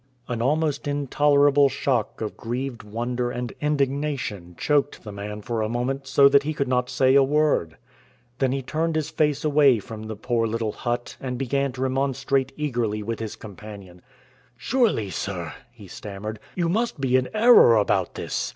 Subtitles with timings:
[0.27, 6.07] An almost intolerable shock of grieved wonder and indignation choked the man for a moment
[6.07, 7.77] so that he could not say a word.
[8.39, 12.51] Then he turned his face away from the poor little hut and began to remonstrate
[12.57, 14.01] eagerly with his companion.
[14.57, 18.49] "Surely, sir," he stammered, "you must be in error about this.